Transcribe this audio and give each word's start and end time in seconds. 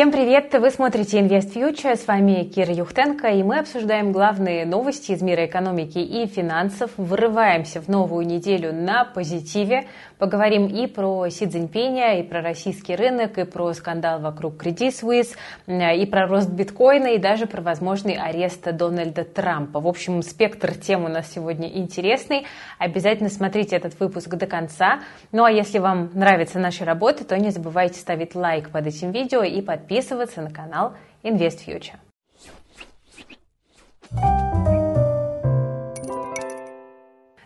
Всем 0.00 0.12
привет! 0.12 0.54
Вы 0.54 0.70
смотрите 0.70 1.20
Invest 1.20 1.52
Future. 1.52 1.94
С 1.94 2.06
вами 2.06 2.44
Кира 2.44 2.72
Юхтенко, 2.72 3.28
и 3.28 3.42
мы 3.42 3.58
обсуждаем 3.58 4.12
главные 4.12 4.64
новости 4.64 5.12
из 5.12 5.20
мира 5.20 5.44
экономики 5.44 5.98
и 5.98 6.26
финансов. 6.26 6.90
Вырываемся 6.96 7.82
в 7.82 7.88
новую 7.88 8.26
неделю 8.26 8.72
на 8.72 9.04
позитиве. 9.04 9.88
Поговорим 10.16 10.68
и 10.68 10.86
про 10.86 11.28
Си 11.28 11.46
Цзиньпиня, 11.46 12.18
и 12.18 12.22
про 12.22 12.40
российский 12.40 12.96
рынок, 12.96 13.36
и 13.36 13.44
про 13.44 13.74
скандал 13.74 14.20
вокруг 14.20 14.54
Credit 14.64 14.88
Suisse, 14.88 15.36
и 15.66 16.06
про 16.06 16.26
рост 16.26 16.48
биткоина, 16.48 17.08
и 17.08 17.18
даже 17.18 17.44
про 17.44 17.60
возможный 17.60 18.14
арест 18.14 18.62
Дональда 18.72 19.24
Трампа. 19.24 19.80
В 19.80 19.86
общем, 19.86 20.22
спектр 20.22 20.76
тем 20.76 21.04
у 21.04 21.08
нас 21.08 21.30
сегодня 21.30 21.68
интересный. 21.68 22.46
Обязательно 22.78 23.28
смотрите 23.28 23.76
этот 23.76 24.00
выпуск 24.00 24.30
до 24.30 24.46
конца. 24.46 25.00
Ну 25.30 25.44
а 25.44 25.50
если 25.50 25.78
вам 25.78 26.10
нравится 26.14 26.58
наша 26.58 26.86
работа, 26.86 27.26
то 27.26 27.36
не 27.36 27.50
забывайте 27.50 28.00
ставить 28.00 28.34
лайк 28.34 28.70
под 28.70 28.86
этим 28.86 29.12
видео 29.12 29.42
и 29.42 29.60
подписываться 29.60 29.89
на 29.90 30.50
канал 30.50 30.94
Invest 31.24 31.66
Future. 31.66 31.96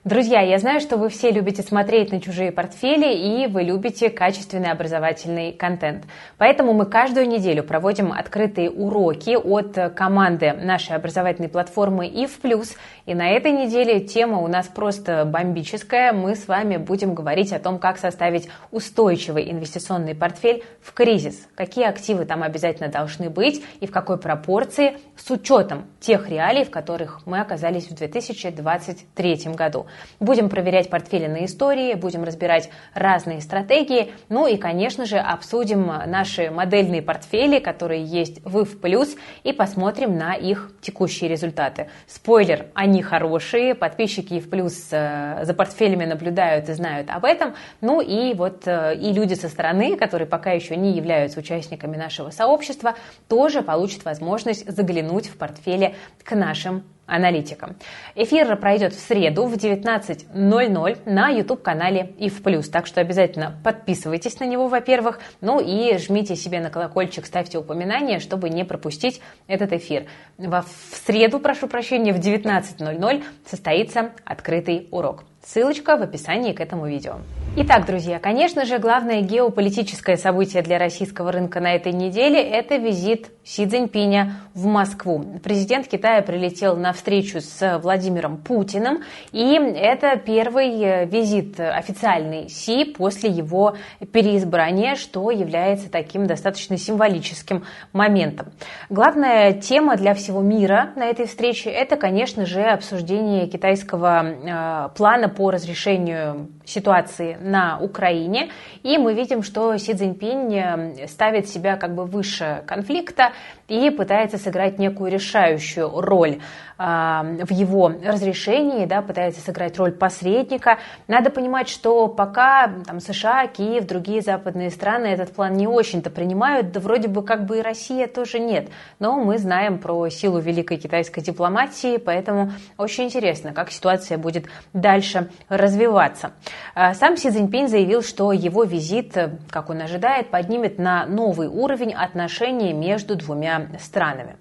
Друзья, 0.04 0.42
я 0.42 0.58
знаю, 0.58 0.80
что 0.80 0.98
вы 0.98 1.08
все 1.08 1.30
любите 1.30 1.62
смотреть 1.62 2.12
на 2.12 2.20
чужие 2.20 2.52
портфели 2.52 3.14
и 3.14 3.46
вы 3.46 3.62
любите 3.62 4.10
качественный 4.10 4.70
образовательный 4.70 5.52
контент. 5.52 6.04
Поэтому 6.36 6.74
мы 6.74 6.84
каждую 6.84 7.26
неделю 7.26 7.62
проводим 7.62 8.12
открытые 8.12 8.70
уроки 8.70 9.34
от 9.34 9.94
команды 9.94 10.52
нашей 10.52 10.94
образовательной 10.94 11.48
платформы 11.48 12.06
IF+. 12.06 12.76
И 13.06 13.14
на 13.14 13.28
этой 13.28 13.52
неделе 13.52 14.00
тема 14.00 14.38
у 14.38 14.48
нас 14.48 14.66
просто 14.66 15.26
бомбическая. 15.26 16.14
Мы 16.14 16.34
с 16.34 16.48
вами 16.48 16.78
будем 16.78 17.14
говорить 17.14 17.52
о 17.52 17.58
том, 17.58 17.78
как 17.78 17.98
составить 17.98 18.48
устойчивый 18.70 19.50
инвестиционный 19.50 20.14
портфель 20.14 20.64
в 20.80 20.94
кризис. 20.94 21.46
Какие 21.54 21.84
активы 21.84 22.24
там 22.24 22.42
обязательно 22.42 22.88
должны 22.88 23.28
быть 23.28 23.62
и 23.80 23.86
в 23.86 23.90
какой 23.90 24.16
пропорции 24.16 24.96
с 25.16 25.30
учетом 25.30 25.84
тех 26.00 26.30
реалий, 26.30 26.64
в 26.64 26.70
которых 26.70 27.26
мы 27.26 27.40
оказались 27.40 27.90
в 27.90 27.94
2023 27.94 29.36
году. 29.54 29.86
Будем 30.18 30.48
проверять 30.48 30.88
портфели 30.88 31.26
на 31.26 31.44
истории, 31.44 31.92
будем 31.94 32.24
разбирать 32.24 32.70
разные 32.94 33.42
стратегии, 33.42 34.12
ну 34.30 34.46
и, 34.46 34.56
конечно 34.56 35.04
же, 35.04 35.18
обсудим 35.18 35.92
наши 36.06 36.50
модельные 36.50 37.02
портфели, 37.02 37.58
которые 37.58 38.02
есть 38.02 38.40
в 38.44 38.62
IF+, 38.62 39.18
и 39.42 39.52
посмотрим 39.52 40.16
на 40.16 40.32
их 40.34 40.72
текущие 40.80 41.28
результаты. 41.28 41.90
Спойлер, 42.06 42.68
они 42.72 42.93
хорошие, 43.02 43.74
подписчики 43.74 44.34
IF+, 44.34 44.88
э, 44.90 45.44
за 45.44 45.54
портфелями 45.54 46.04
наблюдают 46.04 46.68
и 46.68 46.72
знают 46.72 47.10
об 47.10 47.24
этом, 47.24 47.54
ну 47.80 48.00
и 48.00 48.34
вот 48.34 48.66
э, 48.66 48.94
и 48.96 49.12
люди 49.12 49.34
со 49.34 49.48
стороны, 49.48 49.96
которые 49.96 50.26
пока 50.26 50.52
еще 50.52 50.76
не 50.76 50.92
являются 50.92 51.40
участниками 51.40 51.96
нашего 51.96 52.30
сообщества, 52.30 52.94
тоже 53.28 53.62
получат 53.62 54.04
возможность 54.04 54.68
заглянуть 54.70 55.26
в 55.26 55.36
портфели 55.36 55.94
к 56.22 56.34
нашим 56.34 56.84
аналитикам. 57.06 57.76
Эфир 58.14 58.56
пройдет 58.56 58.94
в 58.94 58.98
среду 58.98 59.46
в 59.46 59.54
19.00 59.54 60.98
на 61.04 61.28
YouTube-канале 61.28 62.14
ИФ+. 62.18 62.40
Так 62.70 62.86
что 62.86 63.00
обязательно 63.00 63.58
подписывайтесь 63.62 64.40
на 64.40 64.44
него, 64.44 64.68
во-первых, 64.68 65.20
ну 65.40 65.60
и 65.60 65.98
жмите 65.98 66.36
себе 66.36 66.60
на 66.60 66.70
колокольчик, 66.70 67.26
ставьте 67.26 67.58
упоминания, 67.58 68.18
чтобы 68.18 68.50
не 68.50 68.64
пропустить 68.64 69.20
этот 69.46 69.72
эфир. 69.72 70.06
В 70.38 70.64
среду, 71.06 71.40
прошу 71.40 71.68
прощения, 71.68 72.12
в 72.12 72.18
19.00 72.18 73.24
состоится 73.46 74.10
открытый 74.24 74.88
урок. 74.90 75.24
Ссылочка 75.44 75.96
в 75.96 76.02
описании 76.02 76.52
к 76.52 76.60
этому 76.60 76.86
видео. 76.86 77.18
Итак, 77.56 77.86
друзья, 77.86 78.18
конечно 78.18 78.64
же, 78.64 78.78
главное 78.80 79.20
геополитическое 79.20 80.16
событие 80.16 80.60
для 80.60 80.76
российского 80.76 81.30
рынка 81.30 81.60
на 81.60 81.72
этой 81.76 81.92
неделе– 81.92 82.42
это 82.50 82.74
визит 82.74 83.28
Си 83.44 83.64
Цзиньпиня 83.64 84.40
в 84.54 84.66
Москву. 84.66 85.24
Президент 85.40 85.86
Китая 85.86 86.22
прилетел 86.22 86.76
на 86.76 86.92
встречу 86.92 87.40
с 87.40 87.78
Владимиром 87.78 88.38
Путиным, 88.38 89.04
и 89.30 89.54
это 89.54 90.16
первый 90.16 90.82
э, 90.82 91.06
визит 91.06 91.60
официальный 91.60 92.48
Си 92.48 92.86
после 92.86 93.30
его 93.30 93.76
переизбрания, 94.12 94.96
что 94.96 95.30
является 95.30 95.88
таким 95.88 96.26
достаточно 96.26 96.76
символическим 96.76 97.64
моментом. 97.92 98.48
Главная 98.90 99.52
тема 99.52 99.96
для 99.96 100.14
всего 100.14 100.40
мира 100.40 100.90
на 100.96 101.04
этой 101.04 101.26
встрече– 101.26 101.70
это, 101.70 101.94
конечно 101.94 102.46
же, 102.46 102.62
обсуждение 102.62 103.46
китайского 103.46 104.24
э, 104.24 104.88
плана 104.96 105.28
по 105.28 105.52
разрешению 105.52 106.48
ситуации 106.64 107.36
на 107.40 107.78
Украине. 107.78 108.50
И 108.82 108.98
мы 108.98 109.14
видим, 109.14 109.42
что 109.42 109.76
Си 109.76 109.94
Цзиньпинь 109.94 110.54
э, 110.54 111.06
ставит 111.06 111.48
себя 111.48 111.76
как 111.76 111.94
бы 111.94 112.04
выше 112.04 112.62
конфликта 112.66 113.32
и 113.68 113.90
пытается 113.90 114.38
сыграть 114.38 114.78
некую 114.78 115.10
решающую 115.10 115.88
роль 116.00 116.38
в 116.76 117.50
его 117.50 117.92
разрешении, 118.04 118.84
да, 118.84 119.00
пытается 119.00 119.40
сыграть 119.40 119.78
роль 119.78 119.92
посредника. 119.92 120.78
Надо 121.06 121.30
понимать, 121.30 121.68
что 121.68 122.08
пока 122.08 122.68
там, 122.84 122.98
США, 122.98 123.46
Киев, 123.46 123.86
другие 123.86 124.22
западные 124.22 124.70
страны 124.70 125.06
этот 125.06 125.32
план 125.32 125.52
не 125.52 125.68
очень-то 125.68 126.10
принимают, 126.10 126.72
да 126.72 126.80
вроде 126.80 127.06
бы 127.06 127.22
как 127.22 127.46
бы 127.46 127.58
и 127.58 127.62
Россия 127.62 128.08
тоже 128.08 128.40
нет. 128.40 128.70
Но 128.98 129.20
мы 129.20 129.38
знаем 129.38 129.78
про 129.78 130.08
силу 130.08 130.40
великой 130.40 130.78
китайской 130.78 131.20
дипломатии, 131.20 131.96
поэтому 131.96 132.50
очень 132.76 133.04
интересно, 133.04 133.52
как 133.52 133.70
ситуация 133.70 134.18
будет 134.18 134.46
дальше 134.72 135.30
развиваться. 135.48 136.32
А, 136.74 136.94
сам 136.94 137.16
Си 137.16 137.30
Цзиньпинь 137.30 137.68
заявил, 137.68 138.02
что 138.02 138.32
его 138.32 138.64
визит, 138.64 139.16
как 139.50 139.70
он 139.70 139.80
ожидает, 139.80 140.30
поднимет 140.30 140.78
на 140.78 141.06
новый 141.06 141.48
уровень 141.48 141.94
отношений 141.94 142.72
между 142.72 143.16
двумя 143.16 143.68
странами. 143.80 144.36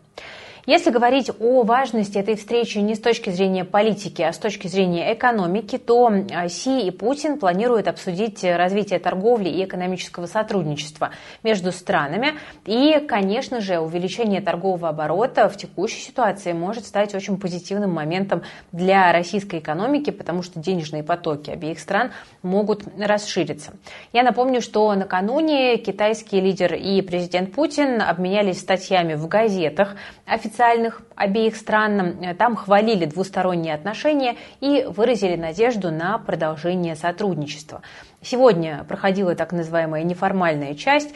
Если 0.66 0.92
говорить 0.92 1.30
о 1.42 1.64
важности 1.64 2.18
этой 2.18 2.38
встречи 2.38 2.78
не 2.78 2.96
с 2.96 3.00
точки 3.00 3.30
зрения 3.32 3.66
политики, 3.66 4.22
а 4.22 4.32
с 4.32 4.38
точки 4.38 4.68
зрения 4.68 5.14
экономики, 5.14 5.78
то 5.78 6.10
Си 6.48 6.88
и 6.88 6.90
Путин 6.90 7.38
планируют 7.38 7.90
обсудить 7.90 8.46
развитие 8.46 9.00
торговли 9.00 9.50
и 9.50 9.66
экономического 9.66 10.26
сотрудничества 10.26 11.12
между 11.44 11.74
странами. 11.74 12.36
И, 12.66 13.06
конечно 13.10 13.60
же, 13.60 13.80
увеличение 13.80 14.40
торгового 14.40 14.88
оборота 14.88 15.50
в 15.50 15.58
текущей 15.58 16.00
ситуации 16.00 16.54
может 16.54 16.86
стать 16.86 17.14
очень 17.14 17.38
позитивным 17.38 17.92
моментом 17.92 18.44
для 18.72 19.12
российской 19.12 19.60
экономики, 19.60 20.12
потому 20.12 20.44
что 20.44 20.62
денежные 20.62 21.04
потоки 21.04 21.50
обеих 21.50 21.78
стран 21.78 22.14
могут 22.42 22.86
расшириться. 22.98 23.74
Я 24.14 24.24
напомню, 24.24 24.62
что 24.62 24.94
накануне 24.96 25.76
китайский 25.76 26.40
лидер 26.40 26.74
и 26.74 27.02
президент 27.02 27.52
Путин 27.52 28.02
обменялись 28.02 28.62
статьями 28.62 29.16
в 29.16 29.28
газетах. 29.28 29.98
Официально 30.26 30.53
официальных 30.54 31.02
обеих 31.16 31.56
стран. 31.56 32.36
Там 32.38 32.56
хвалили 32.56 33.06
двусторонние 33.06 33.74
отношения 33.74 34.36
и 34.62 34.86
выразили 34.88 35.36
надежду 35.36 35.92
на 35.92 36.18
продолжение 36.20 36.96
сотрудничества. 36.96 37.82
Сегодня 38.22 38.86
проходила 38.88 39.36
так 39.36 39.52
называемая 39.52 40.04
неформальная 40.04 40.76
часть. 40.76 41.14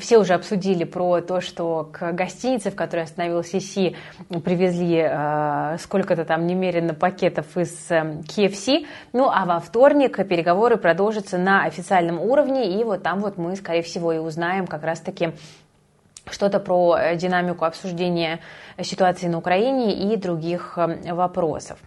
Все 0.00 0.18
уже 0.18 0.34
обсудили 0.34 0.84
про 0.84 1.20
то, 1.20 1.40
что 1.40 1.88
к 1.92 2.12
гостинице, 2.12 2.70
в 2.70 2.74
которой 2.74 3.04
остановился 3.04 3.60
Си, 3.60 3.94
привезли 4.44 5.06
э, 5.08 5.76
сколько-то 5.78 6.24
там 6.24 6.46
немерено 6.46 6.94
пакетов 6.94 7.56
из 7.56 7.90
э, 7.90 8.22
KFC. 8.26 8.86
Ну 9.12 9.28
а 9.32 9.44
во 9.44 9.60
вторник 9.60 10.16
переговоры 10.26 10.78
продолжатся 10.78 11.38
на 11.38 11.64
официальном 11.64 12.20
уровне, 12.20 12.80
и 12.80 12.84
вот 12.84 13.02
там 13.02 13.20
вот 13.20 13.36
мы, 13.38 13.54
скорее 13.54 13.82
всего, 13.82 14.12
и 14.12 14.18
узнаем 14.18 14.66
как 14.66 14.82
раз-таки 14.82 15.34
что-то 16.32 16.60
про 16.60 16.96
э, 16.96 17.16
динамику 17.16 17.64
обсуждения 17.64 18.40
ситуации 18.80 19.26
на 19.26 19.38
Украине 19.38 20.12
и 20.12 20.16
других 20.16 20.74
э, 20.76 21.12
вопросов. 21.12 21.78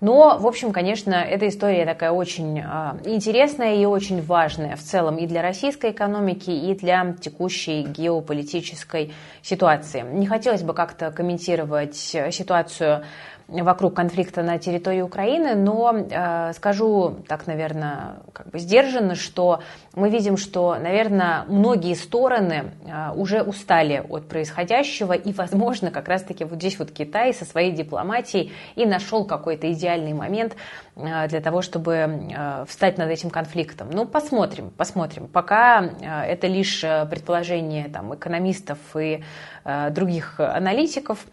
Но, 0.00 0.36
в 0.38 0.46
общем, 0.46 0.72
конечно, 0.72 1.14
эта 1.14 1.48
история 1.48 1.86
такая 1.86 2.10
очень 2.10 2.60
а, 2.60 2.98
интересная 3.04 3.76
и 3.76 3.86
очень 3.86 4.22
важная 4.22 4.76
в 4.76 4.82
целом 4.82 5.16
и 5.16 5.26
для 5.26 5.40
российской 5.40 5.90
экономики, 5.90 6.50
и 6.50 6.74
для 6.74 7.14
текущей 7.18 7.82
геополитической 7.82 9.14
ситуации. 9.42 10.02
Не 10.02 10.26
хотелось 10.26 10.62
бы 10.62 10.74
как-то 10.74 11.10
комментировать 11.10 11.96
ситуацию 11.96 13.04
вокруг 13.48 13.94
конфликта 13.94 14.42
на 14.42 14.58
территории 14.58 15.02
Украины, 15.02 15.54
но 15.54 15.94
э, 15.94 16.52
скажу 16.54 17.16
так, 17.28 17.46
наверное, 17.46 18.16
как 18.32 18.50
бы 18.50 18.58
сдержанно, 18.58 19.14
что 19.14 19.60
мы 19.94 20.10
видим, 20.10 20.36
что, 20.36 20.74
наверное, 20.74 21.44
многие 21.46 21.94
стороны 21.94 22.72
э, 22.84 23.12
уже 23.14 23.42
устали 23.42 24.04
от 24.08 24.28
происходящего, 24.28 25.12
и, 25.12 25.32
возможно, 25.32 25.92
как 25.92 26.08
раз-таки 26.08 26.44
вот 26.44 26.58
здесь 26.58 26.78
вот 26.78 26.90
Китай 26.90 27.32
со 27.32 27.44
своей 27.44 27.70
дипломатией 27.70 28.52
и 28.74 28.84
нашел 28.84 29.24
какой-то 29.24 29.72
идеальный 29.72 30.12
момент 30.12 30.56
э, 30.96 31.28
для 31.28 31.40
того, 31.40 31.62
чтобы 31.62 31.92
э, 31.94 32.64
встать 32.66 32.98
над 32.98 33.10
этим 33.10 33.30
конфликтом. 33.30 33.90
Ну, 33.92 34.06
посмотрим, 34.06 34.70
посмотрим. 34.76 35.28
Пока 35.28 35.84
э, 35.84 36.32
это 36.32 36.48
лишь 36.48 36.82
э, 36.82 37.06
предположение 37.06 37.88
там, 37.88 38.12
экономистов 38.12 38.78
и 38.96 39.22
э, 39.64 39.90
других 39.90 40.40
аналитиков, 40.40 41.24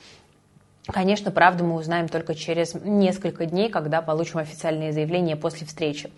Конечно, 0.87 1.31
правду 1.31 1.63
мы 1.63 1.75
узнаем 1.75 2.09
только 2.09 2.35
через 2.35 2.73
несколько 2.73 3.45
дней, 3.45 3.69
когда 3.69 4.01
получим 4.01 4.39
официальные 4.39 4.91
заявления 4.91 5.37
после 5.37 5.65
встречи. 5.65 6.09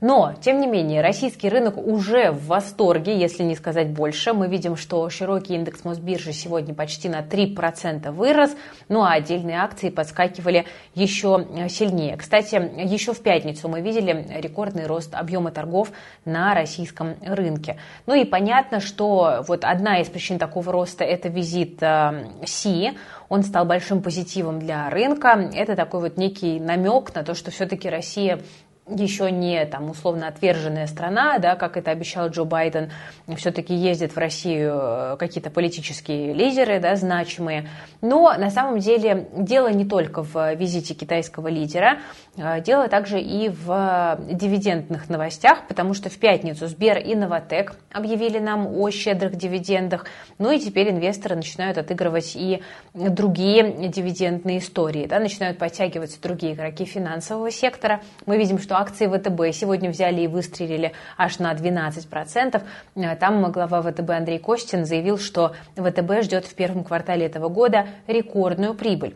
Но, 0.00 0.34
тем 0.40 0.60
не 0.60 0.66
менее, 0.66 1.02
российский 1.02 1.50
рынок 1.50 1.76
уже 1.76 2.30
в 2.30 2.46
восторге, 2.46 3.18
если 3.18 3.42
не 3.42 3.54
сказать 3.54 3.90
больше. 3.90 4.32
Мы 4.32 4.48
видим, 4.48 4.76
что 4.76 5.08
широкий 5.10 5.54
индекс 5.54 5.84
Мосбиржи 5.84 6.32
сегодня 6.32 6.74
почти 6.74 7.08
на 7.08 7.20
3% 7.20 8.10
вырос, 8.10 8.56
ну 8.88 9.02
а 9.02 9.12
отдельные 9.12 9.58
акции 9.58 9.90
подскакивали 9.90 10.64
еще 10.94 11.46
сильнее. 11.68 12.16
Кстати, 12.16 12.54
еще 12.82 13.12
в 13.12 13.20
пятницу 13.20 13.68
мы 13.68 13.82
видели 13.82 14.26
рекордный 14.40 14.86
рост 14.86 15.14
объема 15.14 15.50
торгов 15.50 15.90
на 16.24 16.54
российском 16.54 17.16
рынке. 17.20 17.76
Ну 18.06 18.14
и 18.14 18.24
понятно, 18.24 18.80
что 18.80 19.44
вот 19.46 19.64
одна 19.64 20.00
из 20.00 20.08
причин 20.08 20.38
такого 20.38 20.72
роста– 20.72 21.04
это 21.10 21.28
визит 21.28 21.82
э, 21.82 22.24
Си. 22.46 22.92
Он 23.28 23.42
стал 23.42 23.64
большим 23.66 24.02
позитивом 24.02 24.58
для 24.60 24.88
рынка. 24.88 25.50
Это 25.54 25.76
такой 25.76 26.00
вот 26.00 26.16
некий 26.16 26.58
намек 26.58 27.14
на 27.14 27.22
то, 27.22 27.34
что 27.34 27.50
все-таки 27.50 27.88
Россия 27.88 28.40
еще 28.90 29.30
не 29.30 29.64
там 29.66 29.90
условно 29.90 30.28
отверженная 30.28 30.86
страна, 30.86 31.38
да, 31.38 31.54
как 31.54 31.76
это 31.76 31.90
обещал 31.90 32.28
Джо 32.28 32.44
Байден, 32.44 32.90
все-таки 33.36 33.74
ездят 33.74 34.12
в 34.12 34.18
Россию 34.18 34.78
э, 34.80 35.16
какие-то 35.18 35.50
политические 35.50 36.32
лидеры, 36.32 36.80
да, 36.80 36.96
значимые. 36.96 37.68
Но 38.00 38.32
на 38.36 38.50
самом 38.50 38.78
деле 38.78 39.28
дело 39.36 39.68
не 39.68 39.84
только 39.84 40.22
в 40.22 40.54
визите 40.54 40.94
китайского 40.94 41.48
лидера, 41.48 41.98
э, 42.36 42.60
дело 42.60 42.88
также 42.88 43.20
и 43.20 43.48
в 43.48 44.18
дивидендных 44.30 45.08
новостях, 45.08 45.66
потому 45.68 45.94
что 45.94 46.10
в 46.10 46.18
пятницу 46.18 46.66
Сбер 46.66 46.98
и 46.98 47.14
Новотек 47.14 47.74
объявили 47.92 48.38
нам 48.38 48.66
о 48.66 48.90
щедрых 48.90 49.36
дивидендах, 49.36 50.06
ну 50.38 50.50
и 50.50 50.58
теперь 50.58 50.90
инвесторы 50.90 51.36
начинают 51.36 51.78
отыгрывать 51.78 52.34
и 52.34 52.62
другие 52.94 53.88
дивидендные 53.88 54.58
истории, 54.58 55.06
да, 55.06 55.18
начинают 55.18 55.58
подтягиваться 55.58 56.20
другие 56.20 56.54
игроки 56.54 56.84
финансового 56.84 57.50
сектора. 57.50 58.00
Мы 58.26 58.36
видим, 58.36 58.58
что 58.58 58.79
акции 58.80 59.06
ВТБ 59.06 59.54
сегодня 59.54 59.90
взяли 59.90 60.22
и 60.22 60.26
выстрелили 60.26 60.92
аж 61.16 61.38
на 61.38 61.52
12%. 61.52 62.62
Э, 62.96 63.16
там 63.16 63.52
глава 63.52 63.82
ВТБ 63.82 64.10
Андрей 64.10 64.38
Костин 64.38 64.84
заявил, 64.84 65.18
что 65.18 65.54
ВТБ 65.76 66.22
ждет 66.22 66.46
в 66.46 66.54
первом 66.54 66.84
квартале 66.84 67.26
этого 67.26 67.48
года 67.48 67.86
рекордную 68.06 68.74
прибыль. 68.74 69.14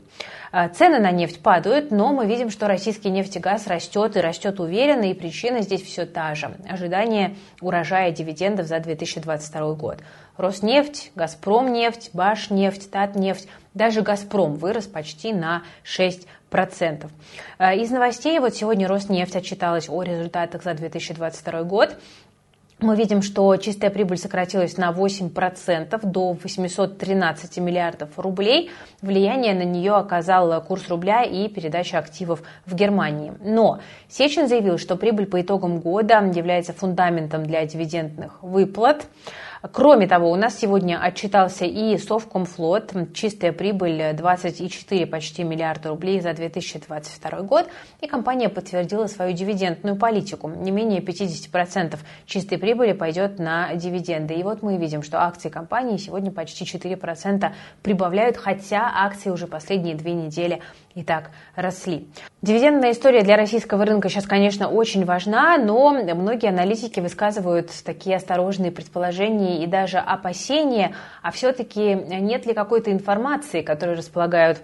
Э, 0.52 0.69
цены 0.69 0.99
на 0.99 1.11
нефть 1.11 1.43
падают, 1.43 1.90
но 1.90 2.12
мы 2.12 2.26
видим, 2.26 2.50
что 2.50 2.69
российский 2.69 3.11
нефть 3.11 3.37
и 3.37 3.40
газ 3.40 3.66
растет 3.66 4.16
и 4.16 4.20
растет 4.20 4.61
уверенно, 4.61 5.05
и 5.05 5.14
причина 5.14 5.62
здесь 5.62 5.82
все 5.82 6.06
та 6.06 6.34
же. 6.34 6.55
Ожидание 6.69 7.37
урожая 7.60 8.10
дивидендов 8.12 8.67
за 8.67 8.78
2022 8.81 9.75
год. 9.75 9.99
Роснефть, 10.37 11.12
Газпромнефть, 11.14 12.10
Башнефть, 12.12 12.90
Татнефть, 12.90 13.49
даже 13.74 14.02
Газпром 14.02 14.54
вырос 14.54 14.86
почти 14.86 15.32
на 15.32 15.62
6%. 15.84 17.10
Э, 17.58 17.76
из 17.76 17.90
новостей 17.90 18.38
вот 18.38 18.54
сегодня 18.54 18.88
Роснефть 18.88 19.36
отчиталась 19.36 19.88
о 19.88 20.02
результатах 20.02 20.62
за 20.62 20.74
2022 20.74 21.62
год. 21.64 21.96
Мы 22.80 22.96
видим, 22.96 23.22
что 23.22 23.56
чистая 23.56 23.90
прибыль 23.90 24.18
сократилась 24.18 24.76
на 24.76 24.90
8% 24.90 26.00
до 26.02 26.32
813 26.32 27.58
миллиардов 27.58 28.18
рублей. 28.18 28.70
Влияние 29.00 29.54
на 29.54 29.62
нее 29.62 29.94
оказал 29.94 30.60
курс 30.62 30.88
рубля 30.88 31.22
и 31.22 31.48
передача 31.48 31.98
активов 31.98 32.42
в 32.66 32.74
Германии. 32.74 33.32
Но 33.40 33.80
Сечин 34.08 34.48
заявил, 34.48 34.78
что 34.78 34.96
прибыль 34.96 35.26
по 35.26 35.40
итогам 35.40 35.78
года 35.78 36.20
является 36.34 36.72
фундаментом 36.72 37.46
для 37.46 37.64
дивидендных 37.64 38.42
выплат. 38.42 39.06
Кроме 39.72 40.06
того, 40.06 40.31
у 40.31 40.37
нас 40.37 40.58
сегодня 40.58 41.00
отчитался 41.00 41.64
и 41.64 41.96
Совкомфлот, 41.96 42.93
чистая 43.14 43.50
прибыль 43.50 44.12
24 44.12 45.06
почти 45.06 45.43
миллиарда 45.43 45.88
рублей 45.88 46.20
за 46.20 46.34
2022 46.34 47.40
год, 47.43 47.69
и 48.02 48.06
компания 48.06 48.50
подтвердила 48.50 49.06
свою 49.06 49.34
дивидендную 49.34 49.96
политику. 49.96 50.50
Не 50.50 50.70
менее 50.70 51.00
50% 51.00 51.99
чистой 52.26 52.58
прибыли 52.58 52.93
пойдет 52.93 53.38
на 53.38 53.75
дивиденды. 53.75 54.34
И 54.34 54.43
вот 54.43 54.62
мы 54.62 54.76
видим, 54.76 55.02
что 55.02 55.22
акции 55.22 55.49
компании 55.49 55.96
сегодня 55.96 56.31
почти 56.31 56.64
4% 56.64 57.50
прибавляют, 57.82 58.37
хотя 58.37 58.93
акции 58.94 59.31
уже 59.31 59.46
последние 59.46 59.94
две 59.94 60.12
недели 60.12 60.60
и 60.94 61.02
так 61.02 61.31
росли. 61.56 62.08
Дивидендная 62.43 62.93
история 62.93 63.23
для 63.23 63.37
российского 63.37 63.85
рынка 63.85 64.08
сейчас, 64.08 64.26
конечно, 64.26 64.69
очень 64.69 65.05
важна, 65.05 65.58
но 65.58 65.91
многие 65.91 66.49
аналитики 66.49 67.00
высказывают 67.00 67.70
такие 67.85 68.17
осторожные 68.17 68.70
предположения 68.70 69.62
и 69.62 69.67
даже 69.67 69.99
опасения, 69.99 70.94
а 71.23 71.31
все-таки 71.31 71.94
нет 71.94 72.46
ли 72.46 72.55
какой-то 72.55 72.93
информации, 72.93 73.62
которой 73.62 73.96
располагают 73.96 74.61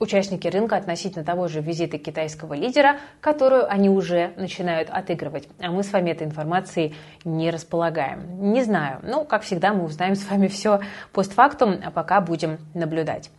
участники 0.00 0.48
рынка 0.48 0.76
относительно 0.76 1.24
того 1.24 1.48
же 1.48 1.60
визита 1.60 1.98
китайского 1.98 2.54
лидера, 2.54 2.98
которую 3.20 3.70
они 3.70 3.88
уже 3.88 4.32
начинают 4.36 4.90
отыгрывать. 4.90 5.48
А 5.60 5.70
мы 5.70 5.82
с 5.82 5.92
вами 5.92 6.10
этой 6.10 6.26
информацией 6.26 6.94
не 7.24 7.50
располагаем. 7.50 8.52
Не 8.52 8.64
знаю. 8.64 9.00
Ну, 9.02 9.24
как 9.24 9.42
всегда, 9.42 9.72
мы 9.72 9.84
узнаем 9.84 10.16
с 10.16 10.28
вами 10.28 10.48
все 10.48 10.80
постфактум, 11.12 11.80
а 11.84 11.90
пока 11.90 12.20
будем 12.20 12.58
наблюдать. 12.74 13.30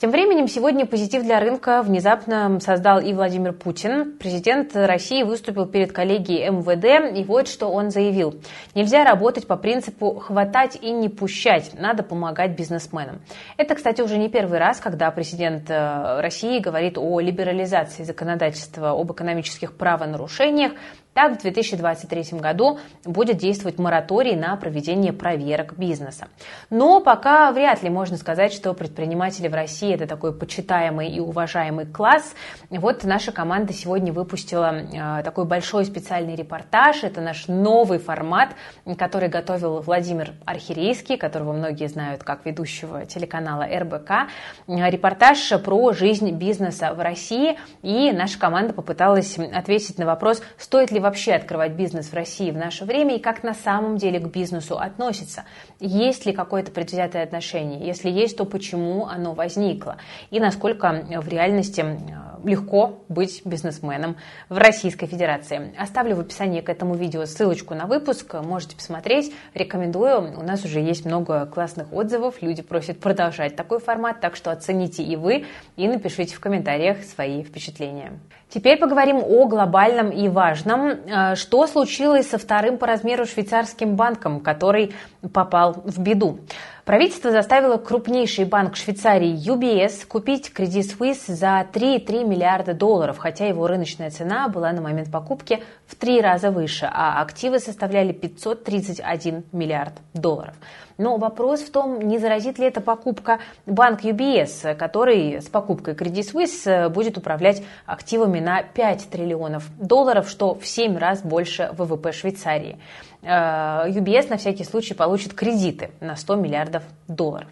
Тем 0.00 0.12
временем 0.12 0.48
сегодня 0.48 0.86
позитив 0.86 1.24
для 1.24 1.40
рынка 1.40 1.82
внезапно 1.82 2.58
создал 2.60 3.00
и 3.00 3.12
Владимир 3.12 3.52
Путин. 3.52 4.16
Президент 4.18 4.74
России 4.74 5.22
выступил 5.22 5.66
перед 5.66 5.92
коллегией 5.92 6.48
МВД, 6.48 7.18
и 7.18 7.22
вот 7.24 7.48
что 7.48 7.66
он 7.66 7.90
заявил. 7.90 8.40
Нельзя 8.74 9.04
работать 9.04 9.46
по 9.46 9.56
принципу 9.56 10.14
«хватать 10.14 10.78
и 10.80 10.90
не 10.90 11.10
пущать», 11.10 11.72
надо 11.78 12.02
помогать 12.02 12.56
бизнесменам. 12.56 13.20
Это, 13.58 13.74
кстати, 13.74 14.00
уже 14.00 14.16
не 14.16 14.30
первый 14.30 14.58
раз, 14.58 14.80
когда 14.80 15.10
президент 15.10 15.68
э, 15.68 16.20
России 16.22 16.60
говорит 16.60 16.96
о 16.96 17.20
либерализации 17.20 18.02
законодательства 18.02 18.98
об 18.98 19.12
экономических 19.12 19.76
правонарушениях. 19.76 20.72
Так, 21.12 21.38
в 21.38 21.42
2023 21.42 22.38
году 22.38 22.78
будет 23.04 23.38
действовать 23.38 23.80
мораторий 23.80 24.36
на 24.36 24.54
проведение 24.54 25.12
проверок 25.12 25.76
бизнеса. 25.76 26.28
Но 26.70 27.00
пока 27.00 27.50
вряд 27.50 27.82
ли 27.82 27.90
можно 27.90 28.16
сказать, 28.16 28.52
что 28.52 28.74
предприниматели 28.74 29.48
в 29.48 29.54
России 29.54 29.92
это 29.92 30.06
такой 30.06 30.32
почитаемый 30.32 31.08
и 31.10 31.18
уважаемый 31.18 31.86
класс. 31.86 32.34
Вот 32.70 33.02
наша 33.02 33.32
команда 33.32 33.72
сегодня 33.72 34.12
выпустила 34.12 34.72
э, 34.72 35.22
такой 35.24 35.46
большой 35.46 35.84
специальный 35.84 36.36
репортаж. 36.36 37.02
Это 37.02 37.20
наш 37.20 37.48
новый 37.48 37.98
формат, 37.98 38.50
который 38.96 39.28
готовил 39.28 39.80
Владимир 39.80 40.34
Архирейский, 40.44 41.16
которого 41.16 41.52
многие 41.52 41.88
знают 41.88 42.22
как 42.22 42.46
ведущего 42.46 43.04
телеканала 43.04 43.64
РБК. 43.64 44.28
Репортаж 44.68 45.52
про 45.64 45.92
жизнь 45.92 46.30
бизнеса 46.30 46.94
в 46.94 47.00
России. 47.00 47.58
И 47.82 48.12
наша 48.12 48.38
команда 48.38 48.72
попыталась 48.72 49.36
ответить 49.38 49.98
на 49.98 50.06
вопрос, 50.06 50.40
стоит 50.56 50.92
ли 50.92 50.99
вообще 51.00 51.32
открывать 51.32 51.72
бизнес 51.72 52.08
в 52.08 52.14
России 52.14 52.50
в 52.50 52.56
наше 52.56 52.84
время 52.84 53.16
и 53.16 53.20
как 53.20 53.42
на 53.42 53.54
самом 53.54 53.96
деле 53.96 54.20
к 54.20 54.28
бизнесу 54.28 54.78
относится. 54.78 55.44
Есть 55.78 56.26
ли 56.26 56.32
какое-то 56.32 56.70
предвзятое 56.70 57.22
отношение? 57.22 57.86
Если 57.86 58.10
есть, 58.10 58.36
то 58.36 58.44
почему 58.44 59.06
оно 59.06 59.34
возникло? 59.34 59.96
И 60.30 60.40
насколько 60.40 61.04
в 61.20 61.28
реальности 61.28 61.80
э, 61.80 62.29
легко 62.44 63.02
быть 63.08 63.42
бизнесменом 63.44 64.16
в 64.48 64.58
Российской 64.58 65.06
Федерации. 65.06 65.74
Оставлю 65.78 66.16
в 66.16 66.20
описании 66.20 66.60
к 66.60 66.68
этому 66.68 66.94
видео 66.94 67.24
ссылочку 67.26 67.74
на 67.74 67.86
выпуск, 67.86 68.34
можете 68.42 68.76
посмотреть, 68.76 69.32
рекомендую. 69.54 70.38
У 70.38 70.42
нас 70.42 70.64
уже 70.64 70.80
есть 70.80 71.04
много 71.04 71.46
классных 71.46 71.92
отзывов, 71.92 72.42
люди 72.42 72.62
просят 72.62 73.00
продолжать 73.00 73.56
такой 73.56 73.80
формат, 73.80 74.20
так 74.20 74.36
что 74.36 74.50
оцените 74.50 75.02
и 75.02 75.16
вы, 75.16 75.46
и 75.76 75.88
напишите 75.88 76.34
в 76.34 76.40
комментариях 76.40 77.04
свои 77.04 77.42
впечатления. 77.42 78.12
Теперь 78.48 78.78
поговорим 78.78 79.18
о 79.18 79.46
глобальном 79.46 80.10
и 80.10 80.28
важном. 80.28 80.88
Э, 80.88 81.36
что 81.36 81.68
случилось 81.68 82.28
со 82.28 82.36
вторым 82.36 82.78
по 82.78 82.86
размеру 82.86 83.24
швейцарским 83.24 83.94
банком, 83.94 84.40
который 84.40 84.92
попал 85.32 85.82
в 85.84 86.00
беду? 86.00 86.40
Правительство 86.84 87.30
заставило 87.30 87.76
крупнейший 87.76 88.46
банк 88.46 88.76
Швейцарии 88.76 89.34
UBS 89.34 90.06
купить 90.06 90.50
Credit 90.54 90.98
Suisse 90.98 91.32
за 91.32 91.66
3,3 91.72 92.24
миллиарда 92.24 92.74
долларов, 92.74 93.18
хотя 93.18 93.46
его 93.46 93.66
рыночная 93.66 94.10
цена 94.10 94.48
была 94.48 94.72
на 94.72 94.80
момент 94.80 95.10
покупки 95.10 95.62
в 95.86 95.94
три 95.94 96.20
раза 96.20 96.50
выше, 96.50 96.88
а 96.90 97.20
активы 97.20 97.58
составляли 97.58 98.12
531 98.12 99.44
миллиард 99.52 99.94
долларов. 100.14 100.54
Но 100.98 101.16
вопрос 101.16 101.60
в 101.60 101.70
том, 101.70 102.00
не 102.00 102.18
заразит 102.18 102.58
ли 102.58 102.66
эта 102.66 102.80
покупка 102.80 103.38
банк 103.66 104.02
UBS, 104.02 104.74
который 104.74 105.40
с 105.40 105.48
покупкой 105.48 105.94
Credit 105.94 106.32
Suisse 106.32 106.88
будет 106.88 107.16
управлять 107.18 107.62
активами 107.86 108.40
на 108.40 108.62
5 108.62 109.08
триллионов 109.10 109.64
долларов, 109.78 110.28
что 110.28 110.54
в 110.54 110.66
7 110.66 110.96
раз 110.96 111.22
больше 111.22 111.70
ВВП 111.72 112.12
Швейцарии. 112.12 112.78
UBS 113.22 114.26
э, 114.26 114.28
на 114.30 114.36
всякий 114.36 114.64
случай 114.64 114.94
получит 114.94 115.34
кредиты 115.34 115.90
на 116.00 116.16
100 116.16 116.36
миллиардов 116.36 116.82
долларов. 117.08 117.48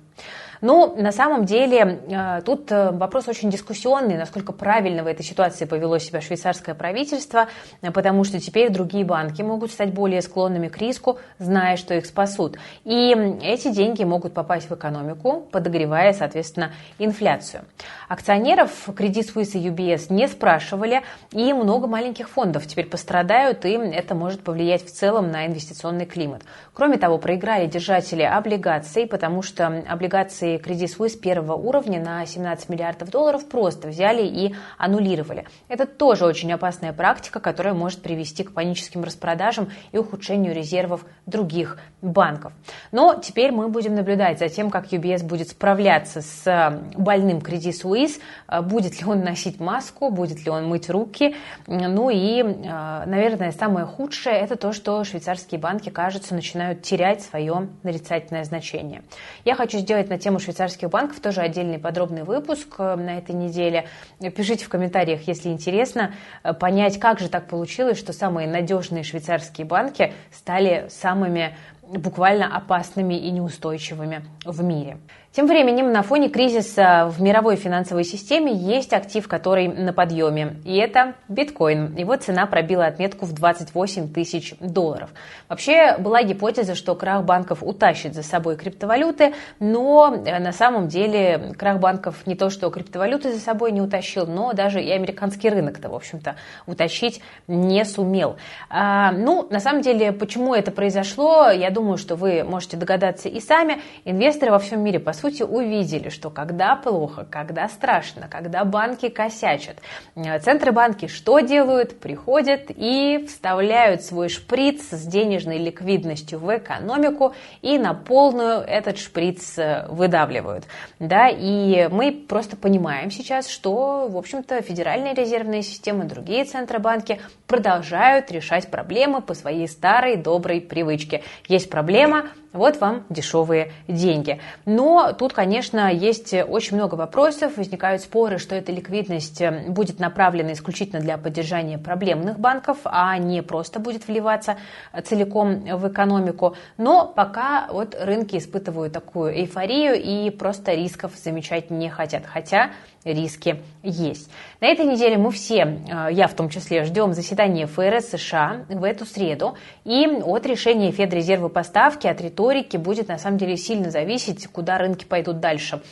Но 0.60 0.94
на 0.96 1.12
самом 1.12 1.44
деле 1.44 2.00
э, 2.08 2.42
тут 2.44 2.70
э, 2.72 2.90
вопрос 2.90 3.28
очень 3.28 3.50
дискуссионный, 3.50 4.16
насколько 4.16 4.52
правильно 4.52 5.04
в 5.04 5.06
этой 5.06 5.24
ситуации 5.24 5.64
повело 5.64 5.98
себя 5.98 6.20
швейцарское 6.20 6.74
правительство, 6.74 7.48
потому 7.94 8.24
что 8.24 8.40
теперь 8.40 8.70
другие 8.70 9.04
банки 9.04 9.42
могут 9.42 9.70
стать 9.70 9.92
более 9.92 10.22
склонными 10.22 10.68
к 10.68 10.78
риску, 10.78 11.18
зная, 11.38 11.76
что 11.76 11.94
их 11.94 12.06
спасут. 12.06 12.58
И 12.84 13.14
эти 13.42 13.72
деньги 13.72 14.04
могут 14.04 14.34
попасть 14.34 14.70
в 14.70 14.74
экономику, 14.74 15.46
подогревая, 15.52 16.12
соответственно, 16.12 16.72
инфляцию. 16.98 17.64
Акционеров 18.08 18.88
Credit 18.88 19.34
Suisse 19.34 19.58
и 19.58 19.68
UBS 19.68 20.12
не 20.12 20.28
спрашивали, 20.28 21.02
и 21.30 21.52
много 21.52 21.86
маленьких 21.86 22.28
фондов 22.28 22.66
теперь 22.66 22.86
пострадают, 22.86 23.64
и 23.64 23.72
это 23.72 24.14
может 24.14 24.40
повлиять 24.42 24.84
в 24.84 24.90
целом 24.90 25.30
на 25.30 25.46
инвестиционный 25.46 26.06
климат. 26.06 26.42
Кроме 26.72 26.96
того, 26.96 27.18
проиграли 27.18 27.66
держатели 27.66 28.22
облигаций, 28.22 29.06
потому 29.06 29.42
что 29.42 29.84
облигации 29.88 30.47
Credit 30.56 30.98
Suisse 30.98 31.18
первого 31.18 31.54
уровня 31.54 32.00
на 32.00 32.24
17 32.26 32.68
миллиардов 32.68 33.10
долларов 33.10 33.48
просто 33.48 33.88
взяли 33.88 34.26
и 34.26 34.54
аннулировали. 34.78 35.44
Это 35.68 35.86
тоже 35.86 36.24
очень 36.24 36.52
опасная 36.52 36.92
практика, 36.92 37.40
которая 37.40 37.74
может 37.74 38.02
привести 38.02 38.44
к 38.44 38.52
паническим 38.52 39.04
распродажам 39.04 39.70
и 39.92 39.98
ухудшению 39.98 40.54
резервов 40.54 41.04
других 41.26 41.78
банков. 42.00 42.52
Но 42.92 43.14
теперь 43.14 43.52
мы 43.52 43.68
будем 43.68 43.94
наблюдать 43.94 44.38
за 44.38 44.48
тем, 44.48 44.70
как 44.70 44.92
UBS 44.92 45.24
будет 45.24 45.50
справляться 45.50 46.22
с 46.22 46.80
больным 46.96 47.38
Credit 47.38 47.72
Suisse, 47.82 48.20
будет 48.62 49.00
ли 49.00 49.06
он 49.06 49.20
носить 49.20 49.60
маску, 49.60 50.10
будет 50.10 50.44
ли 50.44 50.50
он 50.50 50.66
мыть 50.68 50.88
руки. 50.88 51.34
Ну 51.66 52.10
и, 52.10 52.42
наверное, 52.42 53.52
самое 53.52 53.86
худшее– 53.86 54.36
это 54.38 54.56
то, 54.56 54.72
что 54.72 55.04
швейцарские 55.04 55.60
банки, 55.60 55.90
кажется, 55.90 56.34
начинают 56.34 56.82
терять 56.82 57.22
свое 57.22 57.68
нарицательное 57.82 58.44
значение. 58.44 59.02
Я 59.44 59.54
хочу 59.54 59.78
сделать 59.78 60.08
на 60.08 60.18
тему 60.18 60.37
швейцарских 60.38 60.90
банков 60.90 61.20
тоже 61.20 61.40
отдельный 61.40 61.78
подробный 61.78 62.24
выпуск 62.24 62.74
э, 62.78 62.96
на 62.96 63.18
этой 63.18 63.34
неделе. 63.34 63.86
Пишите 64.20 64.64
в 64.64 64.68
комментариях, 64.68 65.22
если 65.26 65.48
интересно, 65.48 66.14
э, 66.42 66.52
понять, 66.54 66.98
как 66.98 67.20
же 67.20 67.28
так 67.28 67.46
получилось, 67.48 67.98
что 67.98 68.12
самые 68.12 68.48
надежные 68.48 69.02
швейцарские 69.02 69.66
банки 69.66 70.12
стали 70.30 70.86
самыми 70.88 71.56
буквально 71.96 72.54
опасными 72.54 73.14
и 73.14 73.30
неустойчивыми 73.30 74.22
в 74.44 74.62
мире. 74.62 74.98
Тем 75.30 75.46
временем 75.46 75.92
на 75.92 76.02
фоне 76.02 76.30
кризиса 76.30 77.06
в 77.14 77.22
мировой 77.22 77.54
финансовой 77.54 78.02
системе 78.02 78.52
есть 78.52 78.92
актив, 78.92 79.28
который 79.28 79.68
на 79.68 79.92
подъеме, 79.92 80.56
и 80.64 80.76
это 80.78 81.14
биткоин. 81.28 81.94
Его 81.94 82.16
цена 82.16 82.46
пробила 82.46 82.86
отметку 82.86 83.24
в 83.24 83.32
28 83.32 84.12
тысяч 84.12 84.54
долларов. 84.58 85.10
Вообще 85.48 85.96
была 85.98 86.22
гипотеза, 86.22 86.74
что 86.74 86.96
крах 86.96 87.24
банков 87.24 87.62
утащит 87.62 88.14
за 88.14 88.24
собой 88.24 88.56
криптовалюты, 88.56 89.34
но 89.60 90.12
э, 90.24 90.40
на 90.40 90.52
самом 90.52 90.88
деле 90.88 91.54
крах 91.56 91.78
банков 91.78 92.26
не 92.26 92.34
то, 92.34 92.50
что 92.50 92.70
криптовалюты 92.70 93.32
за 93.32 93.38
собой 93.38 93.70
не 93.70 93.80
утащил, 93.80 94.26
но 94.26 94.54
даже 94.54 94.82
и 94.82 94.90
американский 94.90 95.50
рынок-то, 95.50 95.90
в 95.90 95.94
общем-то, 95.94 96.34
утащить 96.66 97.20
не 97.46 97.84
сумел. 97.84 98.38
А, 98.70 99.12
ну, 99.12 99.46
на 99.50 99.60
самом 99.60 99.82
деле, 99.82 100.10
почему 100.10 100.54
это 100.54 100.72
произошло, 100.72 101.50
я 101.50 101.70
думаю, 101.70 101.77
что 101.96 102.16
вы 102.16 102.42
можете 102.44 102.76
догадаться 102.76 103.28
и 103.28 103.40
сами. 103.40 103.80
Инвесторы 104.04 104.50
во 104.50 104.58
всем 104.58 104.80
мире, 104.80 104.98
по 104.98 105.12
сути, 105.12 105.42
увидели, 105.42 106.08
что 106.08 106.30
когда 106.30 106.74
плохо, 106.76 107.26
когда 107.30 107.68
страшно, 107.68 108.28
когда 108.28 108.64
банки 108.64 109.08
косячат, 109.08 109.76
э, 110.16 110.38
центры 110.40 110.72
банки 110.72 111.06
что 111.06 111.40
делают? 111.40 112.00
Приходят 112.00 112.62
и 112.68 113.24
вставляют 113.28 114.02
свой 114.02 114.28
шприц 114.28 114.88
с 114.90 115.06
денежной 115.06 115.58
ликвидностью 115.58 116.38
в 116.38 116.56
экономику 116.56 117.34
и 117.62 117.78
на 117.78 117.94
полную 117.94 118.60
этот 118.60 118.98
шприц 118.98 119.58
э, 119.58 119.86
выдавливают. 119.88 120.64
Да, 120.98 121.28
и 121.28 121.88
мы 121.88 122.12
просто 122.12 122.56
понимаем 122.56 123.10
сейчас, 123.10 123.48
что, 123.48 124.08
в 124.08 124.16
общем-то, 124.16 124.60
Федеральная 124.62 125.14
резервная 125.14 125.62
система, 125.62 126.04
другие 126.04 126.44
центробанки 126.44 127.20
продолжают 127.46 128.30
решать 128.32 128.70
проблемы 128.70 129.22
по 129.22 129.34
своей 129.34 129.68
старой 129.68 130.16
доброй 130.16 130.60
привычке. 130.60 131.22
Есть 131.48 131.67
проблема, 131.68 132.32
вот 132.52 132.80
вам 132.80 133.04
дешевые 133.08 133.72
деньги. 133.86 134.40
Но 134.64 135.12
тут, 135.12 135.32
конечно, 135.32 135.92
есть 135.92 136.32
очень 136.32 136.76
много 136.76 136.94
вопросов, 136.94 137.56
возникают 137.56 138.02
споры, 138.02 138.38
что 138.38 138.54
эта 138.54 138.72
ликвидность 138.72 139.40
э, 139.40 139.66
будет 139.68 139.98
направлена 139.98 140.52
исключительно 140.52 141.00
для 141.00 141.18
поддержания 141.18 141.78
проблемных 141.78 142.38
банков, 142.38 142.78
а 142.84 143.16
не 143.18 143.42
просто 143.42 143.80
будет 143.80 144.08
вливаться 144.08 144.56
целиком 145.04 145.60
в 145.60 145.88
экономику. 145.88 146.56
Но 146.76 147.06
пока 147.06 147.68
вот 147.70 147.94
рынки 147.98 148.36
испытывают 148.36 148.92
такую 148.92 149.34
эйфорию 149.34 149.94
и 149.94 150.30
просто 150.30 150.72
рисков 150.72 151.12
замечать 151.16 151.70
не 151.70 151.90
хотят. 151.90 152.24
Хотя 152.26 152.70
риски 153.04 153.62
есть. 153.82 154.30
На 154.60 154.66
этой 154.66 154.86
неделе 154.86 155.18
мы 155.18 155.30
все, 155.30 155.80
э, 155.88 156.08
я 156.12 156.26
в 156.26 156.34
том 156.34 156.48
числе, 156.48 156.84
ждем 156.84 157.12
заседания 157.12 157.66
ФРС 157.66 158.10
США 158.10 158.64
в 158.68 158.84
эту 158.84 159.04
среду. 159.04 159.56
И 159.84 160.06
от 160.06 160.46
решения 160.46 160.90
Федрезерва 160.90 161.48
поставки, 161.48 162.06
от 162.06 162.20
риторики 162.38 162.76
будет 162.76 163.08
на 163.08 163.18
самом 163.18 163.36
деле 163.36 163.56
сильно 163.56 163.90
зависеть, 163.90 164.46
куда 164.46 164.78
рынки 164.78 165.04
пойдут 165.04 165.40
дальше. 165.40 165.82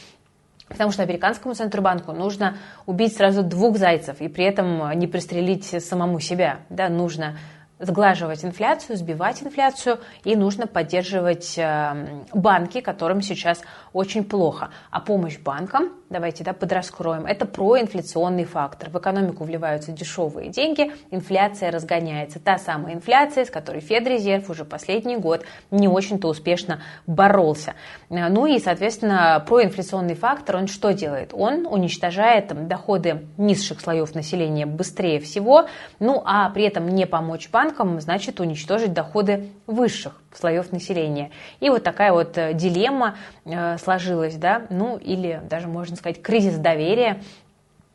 Потому 0.69 0.93
что 0.93 1.03
американскому 1.03 1.55
центробанку 1.55 2.12
нужно 2.12 2.57
убить 2.87 3.17
сразу 3.17 3.43
двух 3.43 3.79
зайцев 3.79 4.21
и 4.21 4.29
при 4.29 4.45
этом 4.45 4.97
не 4.99 5.07
пристрелить 5.07 5.65
самому 5.85 6.21
себя. 6.21 6.59
Да, 6.71 6.88
нужно 6.88 7.37
сглаживать 7.79 8.45
инфляцию, 8.45 8.97
сбивать 8.97 9.43
инфляцию, 9.43 9.99
и 10.25 10.35
нужно 10.35 10.67
поддерживать 10.67 11.59
э, 11.59 12.23
банки, 12.33 12.81
которым 12.81 13.21
сейчас 13.21 13.61
очень 13.93 14.25
плохо. 14.25 14.71
А 14.91 15.00
помощь 15.00 15.38
банкам, 15.38 15.91
давайте 16.10 16.44
да, 16.44 16.52
подраскроем, 16.52 17.26
это 17.26 17.46
проинфляционный 17.46 18.44
фактор. 18.44 18.90
В 18.90 18.98
экономику 18.98 19.44
вливаются 19.44 19.92
дешевые 19.92 20.50
деньги, 20.50 20.92
инфляция 21.10 21.70
разгоняется. 21.70 22.40
Та 22.40 22.58
самая 22.58 22.94
инфляция, 22.94 23.44
с 23.44 23.50
которой 23.50 23.80
Федрезерв 23.80 24.50
уже 24.50 24.64
последний 24.64 25.16
год 25.16 25.44
не 25.70 25.88
очень-то 25.88 26.28
успешно 26.28 26.82
боролся. 27.06 27.75
Э, 28.10 28.28
ну 28.28 28.46
и, 28.46 28.58
соответственно, 28.58 29.44
проинфляционный 29.46 30.14
фактор, 30.14 30.56
он 30.56 30.66
что 30.66 30.92
делает? 30.92 31.30
Он 31.32 31.66
уничтожает 31.66 32.66
доходы 32.66 33.26
низших 33.36 33.80
слоев 33.80 34.14
населения 34.14 34.66
быстрее 34.66 35.20
всего, 35.20 35.66
ну 36.00 36.22
а 36.25 36.50
при 36.50 36.64
этом 36.64 36.88
не 36.88 37.06
помочь 37.06 37.48
банкам 37.50 37.66
банкам 37.66 38.00
значит 38.00 38.40
уничтожить 38.40 38.92
доходы 38.92 39.50
высших 39.66 40.20
слоев 40.37 40.73
населения. 40.73 41.31
И 41.61 41.71
вот 41.71 41.83
такая 41.83 42.12
вот 42.12 42.37
э, 42.38 42.55
дилемма 42.55 43.16
э, 43.45 43.78
сложилась, 43.78 44.37
да, 44.37 44.66
ну 44.71 44.97
или 44.97 45.40
даже 45.49 45.69
можно 45.69 45.97
сказать 45.97 46.23
кризис 46.23 46.57
доверия 46.57 47.21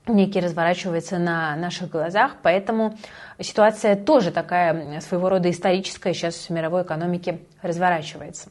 некий 0.08 0.40
разворачивается 0.40 1.20
на 1.20 1.56
наших 1.56 1.90
глазах, 1.90 2.38
поэтому 2.42 2.98
ситуация 3.40 3.96
тоже 3.96 4.32
такая 4.32 5.00
своего 5.02 5.30
рода 5.30 5.50
историческая 5.50 6.14
сейчас 6.14 6.36
в 6.36 6.50
мировой 6.50 6.84
экономике 6.84 7.40
разворачивается. 7.62 8.50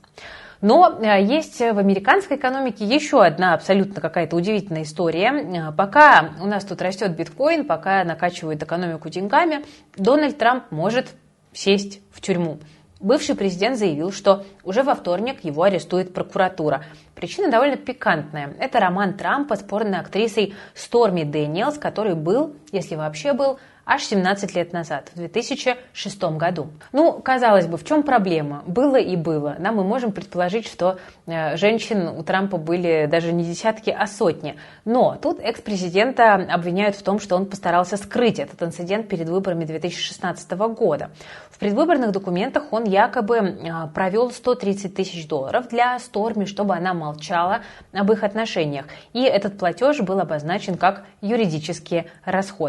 Но 0.61 0.99
э, 1.00 1.23
есть 1.23 1.59
в 1.59 1.78
американской 1.78 2.37
экономике 2.37 2.85
еще 2.85 3.25
одна 3.25 3.54
абсолютно 3.54 4.00
какая-то 4.00 4.37
удивительная 4.37 4.82
история. 4.82 5.73
Пока 5.76 6.30
у 6.40 6.47
нас 6.47 6.64
тут 6.64 6.82
растет 6.82 7.16
биткоин, 7.16 7.66
пока 7.66 8.04
накачивают 8.04 8.62
экономику 8.62 9.09
деньгами, 9.09 9.64
Дональд 9.97 10.37
Трамп 10.38 10.70
может 10.70 11.09
сесть 11.52 12.00
в 12.12 12.20
тюрьму. 12.20 12.59
Бывший 13.00 13.35
президент 13.35 13.78
заявил, 13.78 14.12
что 14.12 14.45
уже 14.62 14.83
во 14.83 14.95
вторник 14.95 15.42
его 15.42 15.62
арестует 15.62 16.12
прокуратура. 16.12 16.85
Причина 17.14 17.50
довольно 17.50 17.78
пикантная. 17.78 18.54
Это 18.61 18.78
роман 18.78 19.14
Трампа 19.14 19.57
с 19.57 19.62
порной 19.62 19.99
актрисой 19.99 20.54
Сторми 20.75 21.25
Дэниелс, 21.25 21.78
который 21.78 22.14
был, 22.14 22.54
если 22.72 22.96
вообще 22.96 23.32
был, 23.32 23.58
аж 23.90 24.04
17 24.04 24.54
лет 24.54 24.72
назад, 24.72 25.10
в 25.14 25.16
2006 25.16 26.22
году. 26.36 26.68
Ну, 26.92 27.12
казалось 27.20 27.66
бы, 27.66 27.76
в 27.76 27.84
чем 27.84 28.04
проблема? 28.04 28.62
Было 28.66 28.96
и 28.96 29.16
было. 29.16 29.56
Да, 29.58 29.72
мы 29.72 29.82
можем 29.82 30.12
предположить, 30.12 30.66
что 30.66 30.98
э, 31.26 31.56
женщин 31.56 32.06
у 32.06 32.22
Трампа 32.22 32.56
были 32.56 33.08
даже 33.10 33.32
не 33.32 33.42
десятки, 33.42 33.90
а 33.90 34.06
сотни. 34.06 34.56
Но 34.84 35.18
тут 35.20 35.40
экс-президента 35.40 36.34
обвиняют 36.34 36.94
в 36.94 37.02
том, 37.02 37.18
что 37.18 37.34
он 37.34 37.46
постарался 37.46 37.96
скрыть 37.96 38.38
этот 38.38 38.62
инцидент 38.62 39.08
перед 39.08 39.28
выборами 39.28 39.64
2016 39.64 40.52
года. 40.52 41.10
В 41.50 41.58
предвыборных 41.58 42.12
документах 42.12 42.72
он 42.72 42.84
якобы 42.84 43.38
э, 43.38 43.88
провел 43.92 44.30
130 44.30 44.94
тысяч 44.94 45.26
долларов 45.26 45.68
для 45.68 45.98
Сторми, 45.98 46.44
чтобы 46.44 46.76
она 46.76 46.94
молчала 46.94 47.62
об 47.92 48.12
их 48.12 48.22
отношениях. 48.22 48.86
И 49.12 49.22
этот 49.22 49.58
платеж 49.58 50.00
был 50.00 50.20
обозначен 50.20 50.76
как 50.76 51.04
юридические 51.20 52.06
расходы. 52.24 52.59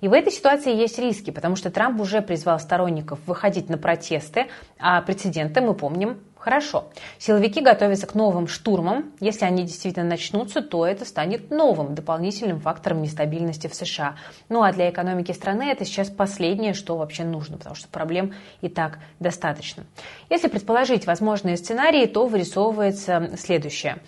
И 0.00 0.08
в 0.08 0.12
этой 0.12 0.32
ситуации 0.32 0.74
есть 0.74 0.98
риски, 0.98 1.30
потому 1.30 1.56
что 1.56 1.70
Трамп 1.70 2.00
уже 2.00 2.20
призвал 2.20 2.60
сторонников 2.60 3.18
выходить 3.26 3.68
на 3.68 3.78
протесты, 3.78 4.46
а 4.78 5.02
прецеденты 5.02 5.60
мы 5.60 5.74
помним 5.74 6.20
Хорошо. 6.42 6.86
Силовики 7.20 7.60
готовятся 7.60 8.08
к 8.08 8.16
новым 8.16 8.48
штурмам. 8.48 9.12
Если 9.20 9.44
они 9.44 9.62
действительно 9.62 10.04
начнутся, 10.04 10.60
то 10.60 10.84
это 10.84 11.04
станет 11.04 11.52
новым 11.52 11.94
дополнительным 11.94 12.58
фактором 12.58 13.00
нестабильности 13.00 13.68
в 13.68 13.76
США. 13.76 14.16
Ну 14.48 14.64
а 14.64 14.72
для 14.72 14.90
экономики 14.90 15.30
страны 15.30 15.70
это 15.70 15.84
сейчас 15.84 16.10
последнее, 16.10 16.74
что 16.74 16.96
вообще 16.96 17.22
нужно, 17.22 17.58
потому 17.58 17.76
что 17.76 17.86
проблем 17.86 18.34
и 18.60 18.68
так 18.68 18.98
достаточно. 19.20 19.84
Если 20.30 20.48
предположить 20.48 21.06
возможные 21.06 21.56
сценарии, 21.56 22.06
то 22.06 22.26
вырисовывается 22.26 23.30
следующее. 23.38 23.98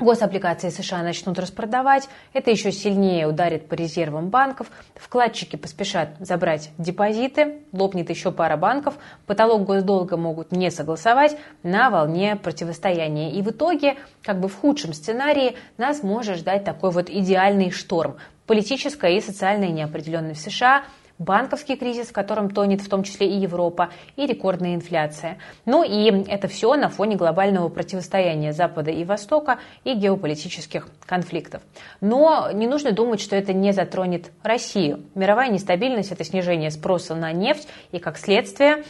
Гособлигации 0.00 0.70
США 0.70 1.02
начнут 1.02 1.38
распродавать, 1.38 2.08
это 2.32 2.50
еще 2.50 2.72
сильнее 2.72 3.28
ударит 3.28 3.68
по 3.68 3.74
резервам 3.74 4.30
банков, 4.30 4.68
вкладчики 4.94 5.56
поспешат 5.56 6.08
забрать 6.20 6.70
депозиты, 6.78 7.58
лопнет 7.72 8.08
еще 8.08 8.32
пара 8.32 8.56
банков, 8.56 8.94
потолок 9.26 9.64
госдолга 9.64 10.16
могут 10.16 10.52
не 10.52 10.70
согласовать 10.70 11.36
на 11.62 11.90
волне 11.90 12.34
противостояния. 12.36 13.30
И 13.32 13.42
в 13.42 13.50
итоге, 13.50 13.96
как 14.22 14.40
бы 14.40 14.48
в 14.48 14.58
худшем 14.58 14.94
сценарии, 14.94 15.56
нас 15.76 16.02
может 16.02 16.38
ждать 16.38 16.64
такой 16.64 16.92
вот 16.92 17.10
идеальный 17.10 17.70
шторм. 17.70 18.16
Политическая 18.46 19.14
и 19.16 19.20
социальная 19.20 19.68
неопределенность 19.68 20.40
в 20.40 20.50
США– 20.50 20.84
банковский 21.20 21.76
кризис, 21.76 22.08
в 22.08 22.12
котором 22.12 22.50
тонет 22.50 22.80
в 22.80 22.88
том 22.88 23.04
числе 23.04 23.28
и 23.28 23.38
Европа, 23.38 23.90
и 24.16 24.26
рекордная 24.26 24.74
инфляция. 24.74 25.38
Ну 25.66 25.84
и 25.84 26.24
это 26.28 26.48
все 26.48 26.74
на 26.74 26.88
фоне 26.88 27.14
глобального 27.14 27.68
противостояния 27.68 28.52
Запада 28.52 28.90
и 28.90 29.04
Востока 29.04 29.58
и 29.84 29.94
геополитических 29.94 30.88
конфликтов. 31.06 31.62
Но 32.00 32.50
не 32.52 32.66
нужно 32.66 32.90
думать, 32.90 33.20
что 33.20 33.36
это 33.36 33.52
не 33.52 33.72
затронет 33.72 34.32
Россию. 34.42 35.04
Мировая 35.14 35.50
нестабильность– 35.50 36.10
это 36.12 36.24
снижение 36.24 36.70
спроса 36.70 37.14
на 37.14 37.32
нефть 37.32 37.68
и, 37.92 37.98
как 37.98 38.18
следствие, 38.18 38.84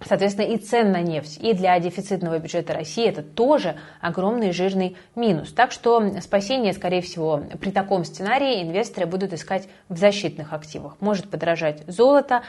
Соответственно, 0.00 0.44
и 0.46 0.58
цен 0.58 0.92
на 0.92 1.00
нефть, 1.00 1.38
и 1.40 1.54
для 1.54 1.78
дефицитного 1.80 2.38
бюджета 2.38 2.74
России 2.74 3.08
это 3.08 3.22
тоже 3.22 3.76
огромный 4.00 4.52
жирный 4.52 4.96
минус. 5.14 5.52
Так 5.52 5.72
что 5.72 6.20
спасение, 6.20 6.74
скорее 6.74 7.00
всего, 7.00 7.42
при 7.60 7.70
таком 7.70 8.04
сценарии 8.04 8.62
инвесторы 8.62 9.06
будут 9.06 9.32
искать 9.32 9.68
в 9.88 9.96
защитных 9.96 10.52
активах. 10.52 10.96
Может 11.00 11.30
подорожать 11.30 11.82
золото, 11.86 12.42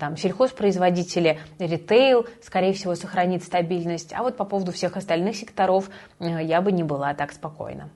там, 0.00 0.16
сельхозпроизводители, 0.16 1.38
ритейл, 1.60 2.26
скорее 2.42 2.72
всего, 2.72 2.96
сохранит 2.96 3.44
стабильность. 3.44 4.12
А 4.12 4.24
вот 4.24 4.36
по 4.36 4.44
поводу 4.44 4.72
всех 4.72 4.96
остальных 4.96 5.36
секторов 5.36 5.90
э, 6.18 6.42
я 6.42 6.60
бы 6.60 6.72
не 6.72 6.82
была 6.82 7.14
так 7.14 7.32
спокойна. 7.32 7.90